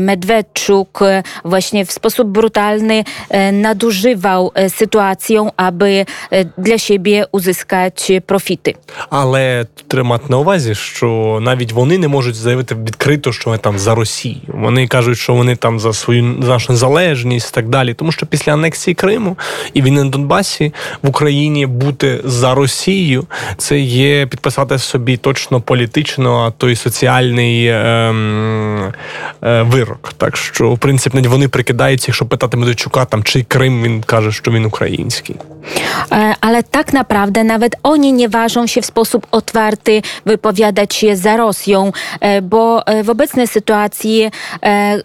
Medwedczuk 0.00 1.00
właśnie 1.44 1.86
w 1.86 1.92
sposób 1.92 2.28
brutalny 2.28 3.04
nadużywał 3.52 4.52
sytuacją, 4.68 5.50
aby 5.56 6.06
dla 6.58 6.78
siebie 6.78 7.24
uzyskać 7.32 8.12
profity. 8.26 8.67
Але 9.10 9.66
тримати 9.88 10.24
на 10.28 10.38
увазі, 10.38 10.74
що 10.74 11.38
навіть 11.42 11.72
вони 11.72 11.98
не 11.98 12.08
можуть 12.08 12.34
заявити 12.34 12.74
відкрито, 12.74 13.32
що 13.32 13.50
вони 13.50 13.58
там 13.58 13.78
за 13.78 13.94
Росію. 13.94 14.36
Вони 14.48 14.86
кажуть, 14.86 15.18
що 15.18 15.34
вони 15.34 15.56
там 15.56 15.80
за 15.80 15.92
свою 15.92 16.36
за 16.42 16.48
нашу 16.48 16.72
незалежність 16.72 17.48
і 17.48 17.54
так 17.54 17.68
далі. 17.68 17.94
Тому 17.94 18.12
що 18.12 18.26
після 18.26 18.52
анексії 18.52 18.94
Криму 18.94 19.38
і 19.74 19.82
війни 19.82 20.04
на 20.04 20.10
Донбасі 20.10 20.72
в 21.02 21.08
Україні 21.08 21.66
бути 21.66 22.20
за 22.24 22.54
Росію 22.54 23.26
це 23.56 23.78
є 23.78 24.26
підписати 24.26 24.78
собі 24.78 25.16
точно 25.16 25.60
політично, 25.60 26.38
а 26.38 26.50
то 26.50 26.68
й 26.68 26.76
соціальний 26.76 27.68
ем, 27.68 28.92
е, 29.42 29.62
вирок. 29.62 30.14
Так 30.16 30.36
що, 30.36 30.70
в 30.70 30.78
принципі, 30.78 31.16
навіть 31.16 31.30
вони 31.30 31.48
прикидаються, 31.48 32.06
якщо 32.08 32.26
питати 32.26 32.56
Медведчука, 32.56 33.04
там 33.04 33.24
чи 33.24 33.42
Крим, 33.42 33.82
він 33.82 34.02
каже, 34.02 34.32
що 34.32 34.50
він 34.50 34.64
український. 34.64 35.36
E, 36.12 36.34
Ale 36.40 36.62
tak 36.62 36.92
naprawdę 36.92 37.44
nawet 37.44 37.76
oni 37.82 38.12
nie 38.12 38.28
ważą 38.28 38.66
się 38.66 38.82
w 38.82 38.86
sposób 38.86 39.26
otwarty 39.30 40.02
wypowiadać 40.26 40.94
się 40.94 41.16
za 41.16 41.36
Rosją, 41.36 41.92
e, 42.20 42.42
bo 42.42 42.86
e, 42.86 43.02
w 43.02 43.10
obecnej 43.10 43.48
sytuacji 43.48 44.30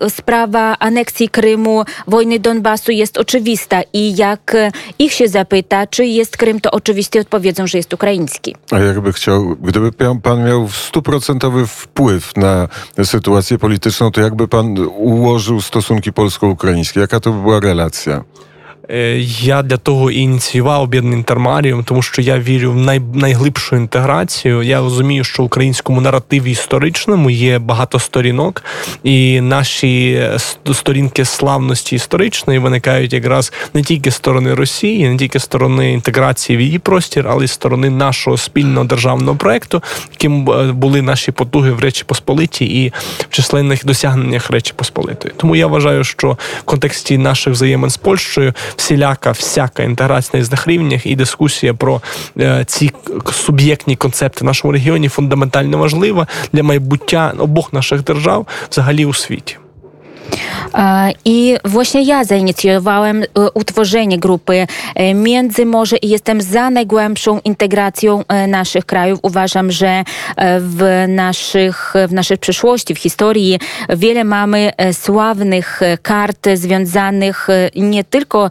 sprawa 0.10 0.76
aneksji 0.80 1.30
Krymu, 1.30 1.84
wojny 2.08 2.40
Donbasu 2.40 2.92
jest 2.92 3.18
oczywista 3.18 3.82
i 3.94 4.16
jak 4.16 4.56
ich 5.00 5.14
się 5.14 5.28
zapyta, 5.28 5.88
czy 5.88 6.06
jest 6.06 6.38
Krym, 6.38 6.62
to 6.62 6.72
oczywiście 6.72 7.20
odpowiedzą, 7.20 7.68
że 7.68 7.78
jest 7.78 7.94
ukraiński. 7.94 8.56
A 8.72 8.80
jakby 8.80 9.14
chciał, 9.14 9.56
gdyby 9.62 9.92
pan 10.24 10.46
miał 10.46 10.70
stuprocentowy 10.70 11.68
wpływ 11.68 12.38
na 12.38 12.68
sytuację 13.04 13.58
polityczną, 13.58 14.12
to 14.12 14.22
jakby 14.22 14.48
pan 14.48 14.78
ułożył 14.98 15.62
stosunki 15.62 16.14
polsko-ukraińskie? 16.14 17.00
Jaka 17.00 17.20
to 17.20 17.32
by 17.32 17.42
była 17.42 17.60
relacja? 17.60 18.24
Е, 18.90 19.20
Я 19.42 19.62
для 19.62 19.78
того 19.78 20.12
і 20.12 20.18
ініціював 20.18 20.82
об'єднаний 20.82 21.18
інтермаріум, 21.18 21.84
тому 21.84 22.02
що 22.02 22.22
я 22.22 22.40
вірю 22.40 22.72
в 22.72 22.78
най, 22.78 23.02
найглибшу 23.14 23.76
інтеграцію. 23.76 24.64
Я 24.64 24.80
розумію, 24.80 25.24
що 25.24 25.44
в 25.44 25.46
українському 25.46 26.02
наративі 26.02 26.52
історичному 26.52 27.30
є 27.30 27.60
багато 27.60 28.00
сторінок, 28.00 28.64
і 29.04 29.42
наші 29.42 30.24
сторінки 30.74 31.26
славності 31.26 31.96
історичної 31.96 32.60
виникають 32.60 33.14
якраз 33.14 33.54
не 33.74 33.84
тільки 33.84 34.12
сторони 34.12 34.54
Росії, 34.54 35.10
не 35.10 35.18
тільки 35.18 35.40
сторони 35.40 35.94
інтеграції 35.94 36.58
в 36.58 36.62
її 36.62 36.80
простір, 36.80 37.28
але 37.30 37.46
й 37.46 37.48
сторони 37.48 37.90
нашого 37.90 38.38
спільного 38.38 38.86
державного 38.86 39.38
проекту, 39.38 39.84
яким 40.12 40.50
е, 40.50 40.72
були 40.72 41.02
наші 41.02 41.32
потуги 41.32 41.72
в 41.72 41.80
Речі 41.80 42.04
Посполиті 42.08 42.66
і 42.66 42.94
в 43.20 43.30
численних 43.30 43.86
досягненнях 43.86 44.50
Речі 44.50 44.74
Посполитої. 44.76 45.34
Тому 45.38 45.56
я 45.56 45.68
вважаю, 45.68 46.04
що 46.04 46.38
в 46.60 46.64
контексті 46.64 47.18
наших 47.18 47.54
взаємин 47.54 47.90
з 47.90 47.98
Польщею 47.98 48.54
всіляка, 48.76 49.32
всяка 49.32 49.84
інтеграція 49.84 50.32
на 50.34 50.40
різних 50.40 50.68
рівнях 50.68 51.06
і 51.06 51.16
дискусія 51.16 51.74
про 51.74 52.02
е, 52.40 52.66
ці 52.68 52.92
суб'єктні 53.32 53.96
концепти 53.96 54.42
в 54.42 54.44
нашому 54.44 54.74
регіоні 54.74 55.10
фундаментально 55.10 55.78
важлива 55.78 56.28
для 56.54 56.64
майбуття 56.64 57.34
обох 57.38 57.74
наших 57.74 58.04
держав 58.04 58.48
взагалі 58.70 59.06
у 59.06 59.14
світі. 59.14 59.58
E, 60.76 61.12
I 61.26 61.56
właśnie 61.66 62.04
ja 62.04 62.24
zainicjowałem 62.24 63.24
e, 63.24 63.26
utworzenie 63.54 64.20
grupy 64.20 64.68
e, 64.96 65.14
Międzymorze 65.14 65.98
i 65.98 66.10
jestem 66.10 66.42
za 66.42 66.70
najgłębszą 66.70 67.40
integracją 67.40 68.24
naszych 68.48 68.86
krajów. 68.86 69.20
Uważam, 69.22 69.72
że 69.72 70.04
w, 70.60 71.06
naszych, 71.08 71.94
w 72.08 72.14
naszej 72.14 72.38
przeszłości, 72.38 72.96
w 72.96 73.00
historii 73.00 73.60
wiele 73.90 74.24
mamy 74.24 74.72
sławnych 74.92 75.80
kart 76.02 76.48
związanych 76.54 77.48
nie 77.76 78.04
tylko 78.04 78.50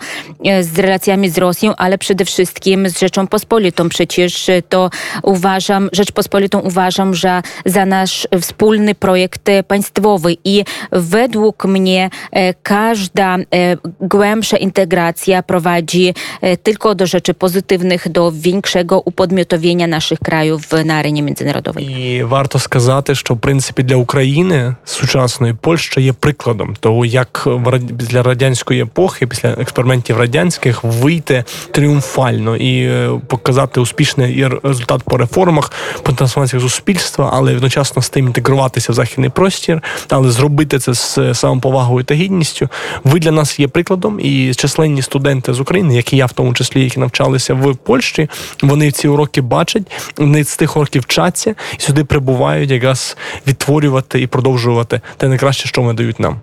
z 0.60 0.78
relacjami 0.78 1.30
z 1.30 1.38
Rosją, 1.38 1.76
ale 1.76 1.98
przede 1.98 2.24
wszystkim 2.24 2.88
z 2.88 2.98
Rzecząpospolitą. 2.98 3.88
Przecież 3.88 4.48
e, 4.48 4.62
to 4.62 4.90
uważam, 5.22 5.88
Rzeczpospolitą 5.92 6.60
uważam, 6.60 7.14
że 7.14 7.42
za 7.66 7.86
nasz 7.86 8.28
wspólny 8.40 8.94
projekt 8.94 9.48
państwowy 9.68 10.36
i 10.44 10.64
według 10.92 11.64
mnie 11.73 12.11
e, 12.33 12.55
każda 12.55 13.37
e, 13.37 13.76
głębsza 14.00 14.57
integracja 14.57 15.43
prowadzi 15.43 16.14
e, 16.41 16.57
tylko 16.57 16.95
do 16.95 17.07
rzeczy 17.07 17.35
pozytywnych, 17.35 18.09
do 18.09 18.33
większego 18.33 19.00
upodmiotowienia 19.00 19.87
naszych 19.87 20.19
krajów 20.19 20.62
na 20.85 20.95
arenie 20.95 21.23
międzynarodowej. 21.23 21.85
І 21.85 22.23
варто 22.23 22.59
сказати, 22.59 23.14
що 23.14 23.35
в 23.35 23.41
принципі 23.41 23.83
для 23.83 23.97
України 23.97 24.75
сучасної 24.85 25.55
Польща 25.55 26.00
є 26.00 26.12
прикладом 26.12 26.76
того, 26.81 27.05
як 27.05 27.49
для 27.81 28.23
радянської 28.23 28.83
епохи, 28.83 29.26
після 29.26 29.49
експериментів 29.49 30.19
радянських, 30.19 30.85
вийти 30.85 31.45
тріумфально 31.71 32.57
і 32.57 32.91
показати 33.26 33.81
успішний 33.81 34.47
результат 34.62 35.02
по 35.02 35.17
реформах, 35.17 35.73
по 36.02 36.12
трансформації 36.12 36.62
суспільства, 36.62 37.31
але 37.33 37.57
одночасно 37.57 38.02
з 38.02 38.11
тим 38.11 38.26
інтегруватися 38.26 38.93
в 38.93 38.95
західний 38.95 39.31
простір, 39.31 39.83
але 40.09 40.31
зробити 40.31 40.79
це 40.79 40.95
з 40.95 41.19
самоповагою 41.52 42.04
та 42.04 42.15
гідністю. 42.15 42.69
Ви 43.04 43.19
для 43.19 43.30
нас 43.30 43.60
є 43.60 43.69
прикладом, 43.69 44.21
і 44.21 44.54
численні 44.54 45.02
студенти 45.02 45.54
з 45.54 45.60
України, 45.60 45.97
як 45.97 46.12
і 46.12 46.17
я 46.17 46.26
в 46.26 46.32
тому 46.32 46.54
числі, 46.54 46.84
які 46.84 47.00
навчалися 47.00 47.54
в 47.54 47.76
Польщі, 47.76 48.28
вони 48.62 48.91
ці 48.91 49.08
уроки 49.08 49.41
бачать, 49.41 49.82
вони 50.17 50.45
з 50.45 50.56
тих 50.56 50.76
уроків 50.76 51.02
вчаться 51.02 51.54
і 51.78 51.80
сюди 51.80 52.04
прибувають 52.04 52.71
якраз 52.71 53.17
відтворювати 53.47 54.21
і 54.21 54.26
продовжувати 54.26 55.00
те 55.17 55.28
найкраще, 55.28 55.69
що 55.69 55.82
вони 55.82 55.95
дають 55.95 56.21
нам. 56.21 56.41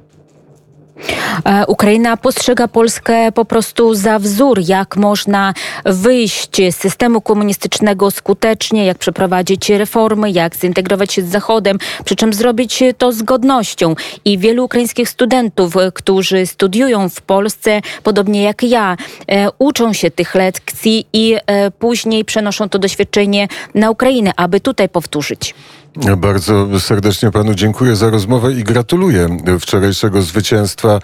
E, 1.45 1.65
Ukraina 1.65 2.17
postrzega 2.17 2.67
Polskę 2.67 3.31
po 3.31 3.45
prostu 3.45 3.95
za 3.95 4.19
wzór, 4.19 4.59
jak 4.67 4.97
można 4.97 5.53
wyjść 5.85 6.57
z 6.71 6.75
systemu 6.75 7.21
komunistycznego 7.21 8.11
skutecznie, 8.11 8.85
jak 8.85 8.97
przeprowadzić 8.97 9.69
reformy, 9.69 10.31
jak 10.31 10.55
zintegrować 10.55 11.13
się 11.13 11.21
z 11.21 11.25
Zachodem, 11.25 11.77
przy 12.05 12.15
czym 12.15 12.33
zrobić 12.33 12.83
to 12.97 13.11
z 13.11 13.21
godnością. 13.21 13.95
I 14.25 14.37
wielu 14.37 14.65
ukraińskich 14.65 15.09
studentów, 15.09 15.77
e, 15.77 15.91
którzy 15.91 16.45
studiują 16.45 17.09
w 17.09 17.21
Polsce, 17.21 17.81
podobnie 18.03 18.43
jak 18.43 18.63
ja, 18.63 18.97
e, 19.27 19.47
uczą 19.59 19.93
się 19.93 20.11
tych 20.11 20.35
lekcji 20.35 21.05
i 21.13 21.35
później 21.79 22.25
przenoszą 22.25 22.69
to 22.69 22.79
doświadczenie 22.79 23.47
na 23.75 23.91
Ukrainę, 23.91 24.31
aby 24.35 24.59
tutaj 24.59 24.89
powtórzyć. 24.89 25.55
Bardzo 26.17 26.79
serdecznie 26.79 27.31
panu 27.31 27.55
dziękuję 27.55 27.95
za 27.95 28.09
rozmowę 28.09 28.53
i 28.53 28.63
gratuluję 28.63 29.37
wczorajszego 29.59 30.21
zwycięstwa 30.21 30.99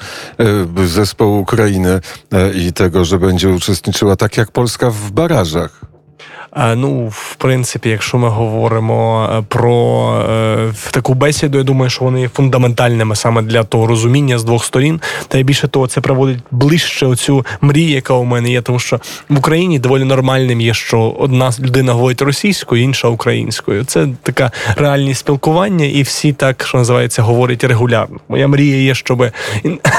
e, 0.83 0.87
zespołu 0.87 1.39
Ukrainy 1.39 1.99
e, 2.31 2.53
i 2.53 2.73
tego, 2.73 3.05
że 3.05 3.19
będzie 3.19 3.49
uczestniczyła 3.49 4.15
tak 4.15 4.37
jak 4.37 4.51
Polska 4.51 4.89
w 4.89 5.11
barażach. 5.11 5.94
Ну, 6.55 7.07
в 7.07 7.35
принципі, 7.35 7.89
якщо 7.89 8.17
ми 8.17 8.29
говоримо 8.29 9.29
е, 9.33 9.43
про 9.47 10.13
е, 10.29 10.73
таку 10.91 11.13
бесіду, 11.13 11.57
я 11.57 11.63
думаю, 11.63 11.89
що 11.89 12.05
вони 12.05 12.21
є 12.21 12.29
фундаментальними 12.29 13.15
саме 13.15 13.41
для 13.41 13.63
того 13.63 13.87
розуміння 13.87 14.37
з 14.37 14.43
двох 14.43 14.65
сторін. 14.65 15.01
Та 15.27 15.37
й 15.37 15.43
більше 15.43 15.67
того, 15.67 15.87
це 15.87 16.01
приводить 16.01 16.39
ближче 16.51 17.05
оцю 17.05 17.45
мрію, 17.61 17.89
яка 17.89 18.13
у 18.13 18.23
мене 18.23 18.51
є, 18.51 18.61
тому 18.61 18.79
що 18.79 18.99
в 19.29 19.37
Україні 19.37 19.79
доволі 19.79 20.03
нормальним 20.03 20.61
є, 20.61 20.73
що 20.73 21.15
одна 21.19 21.51
людина 21.59 21.93
говорить 21.93 22.21
російською, 22.21 22.83
інша 22.83 23.07
українською. 23.07 23.83
Це 23.83 24.07
така 24.23 24.51
реальність 24.77 25.19
спілкування, 25.19 25.85
і 25.85 26.01
всі 26.01 26.33
так, 26.33 26.65
що 26.67 26.77
називається, 26.77 27.21
говорять 27.21 27.63
регулярно. 27.63 28.19
Моя 28.29 28.47
мрія 28.47 28.77
є, 28.77 28.95
щоб 28.95 29.25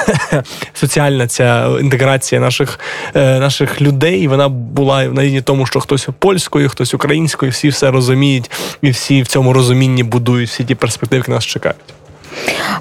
соціальна 0.75 1.27
ця 1.27 1.69
інтеграція 1.81 2.41
наших, 2.41 2.81
е, 3.15 3.41
наших 3.41 3.81
людей 3.81 4.29
вона 4.29 4.49
була 4.49 5.05
на 5.05 5.23
рівні 5.23 5.41
тому, 5.41 5.67
що 5.67 5.81
хтось 5.81 6.09
польською, 6.19 6.46
хтось 6.69 6.95
українською, 6.95 7.53
всі 7.53 7.69
все 7.69 7.91
розуміють, 7.91 8.51
і 8.83 8.91
всі 8.91 9.23
в 9.23 9.27
цьому 9.27 9.53
розумінні 9.53 10.03
будують 10.03 10.49
всі 10.49 10.65
ті 10.65 10.75
перспективи, 10.75 11.19
які 11.19 11.31
нас 11.31 11.45
чекають. 11.45 11.77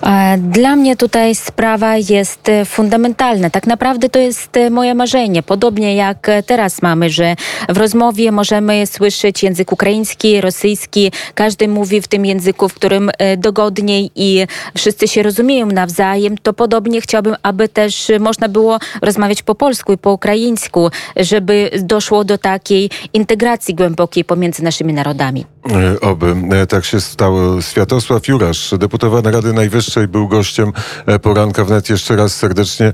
E, 0.03 0.37
Dla 0.37 0.75
mnie 0.75 0.95
tutaj 0.95 1.35
sprawa 1.35 1.97
jest 1.97 2.51
fundamentalna. 2.65 3.49
Tak 3.49 3.67
naprawdę 3.67 4.09
to 4.09 4.19
jest 4.19 4.49
moje 4.71 4.95
marzenie. 4.95 5.43
Podobnie 5.43 5.95
jak 5.95 6.27
teraz 6.45 6.81
mamy, 6.81 7.09
że 7.09 7.35
w 7.69 7.77
rozmowie 7.77 8.31
możemy 8.31 8.87
słyszeć 8.87 9.43
język 9.43 9.71
ukraiński, 9.71 10.41
rosyjski. 10.41 11.11
Każdy 11.35 11.67
mówi 11.67 12.01
w 12.01 12.07
tym 12.07 12.25
języku, 12.25 12.69
w 12.69 12.73
którym 12.73 13.11
e, 13.17 13.37
dogodniej 13.37 14.11
i 14.15 14.47
wszyscy 14.77 15.07
się 15.07 15.23
rozumieją 15.23 15.65
nawzajem. 15.65 16.37
To 16.37 16.53
podobnie 16.53 17.01
chciałbym, 17.01 17.35
aby 17.43 17.69
też 17.69 18.11
można 18.19 18.49
było 18.49 18.79
rozmawiać 19.01 19.43
po 19.43 19.55
polsku 19.55 19.93
i 19.93 19.97
po 19.97 20.11
ukraińsku, 20.13 20.89
żeby 21.17 21.69
doszło 21.83 22.23
do 22.23 22.37
takiej 22.37 22.89
integracji 23.13 23.75
głębokiej 23.75 24.25
pomiędzy 24.25 24.63
naszymi 24.63 24.93
narodami. 24.93 25.45
E, 25.71 25.99
Oby 26.01 26.35
tak 26.69 26.85
się 26.85 27.01
stało. 27.01 27.61
Światosław 27.61 28.27
Jurasz, 28.27 28.73
deputowany 28.77 29.31
Rady 29.31 29.44
Rady 29.45 29.55
Najwyższej, 29.55 30.08
był 30.08 30.27
gościem 30.27 30.73
e, 31.05 31.19
poranka 31.19 31.65
wnet. 31.65 31.89
Jeszcze 31.89 32.15
raz 32.15 32.36
serdecznie 32.36 32.86
e, 32.86 32.93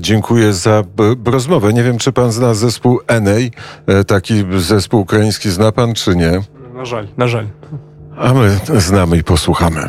dziękuję 0.00 0.52
za 0.52 0.84
rozmowę. 1.24 1.72
Nie 1.72 1.82
wiem, 1.82 1.98
czy 1.98 2.12
pan 2.12 2.32
zna 2.32 2.54
zespół 2.54 3.00
Enej, 3.06 3.50
taki 4.06 4.44
zespół 4.58 5.00
ukraiński, 5.00 5.50
zna 5.50 5.72
pan 5.72 5.94
czy 5.94 6.16
nie? 6.16 6.40
Na 6.74 6.84
żal, 6.84 7.08
na 7.16 7.28
żal. 7.28 7.46
A 8.18 8.34
my 8.34 8.58
znamy 8.80 9.16
i 9.16 9.24
posłuchamy. 9.24 9.88